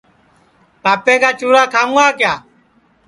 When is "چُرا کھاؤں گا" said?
1.39-2.33